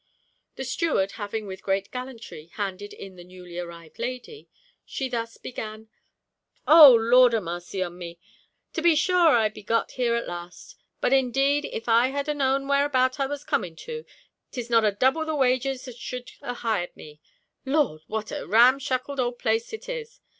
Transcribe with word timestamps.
The 0.55 0.63
steward 0.63 1.11
having 1.11 1.45
with 1.45 1.61
great 1.61 1.91
gallantry 1.91 2.47
handed 2.55 2.91
in 2.91 3.17
the 3.17 3.23
newly 3.23 3.59
arrived 3.59 3.99
lady, 3.99 4.49
she 4.83 5.07
thus 5.07 5.37
began: 5.37 5.89
'Oh! 6.67 6.95
Lord 6.95 7.35
a 7.35 7.39
marcy 7.39 7.83
on 7.83 7.99
me! 7.99 8.17
to 8.73 8.81
be 8.81 8.95
shore 8.95 9.35
I 9.35 9.47
be 9.49 9.61
got 9.61 9.91
here 9.91 10.15
at 10.15 10.25
last! 10.25 10.75
But 11.01 11.13
indeed 11.13 11.65
if 11.65 11.87
I 11.87 12.07
had 12.07 12.27
a 12.27 12.33
known 12.33 12.67
whereabout 12.67 13.19
I 13.19 13.27
was 13.27 13.43
a 13.43 13.45
coming 13.45 13.75
to, 13.75 14.03
'tis 14.51 14.71
not 14.71 14.83
a 14.83 14.91
double 14.91 15.23
the 15.23 15.35
wagers 15.35 15.87
as 15.87 15.99
should 15.99 16.31
a 16.41 16.55
hired 16.55 16.95
me. 16.97 17.21
Lord! 17.63 18.01
why 18.07 18.17
what 18.17 18.31
a 18.31 18.47
ramshakel 18.47 19.19
ould 19.19 19.37
place 19.37 19.71
it 19.71 19.87
is! 19.87 20.19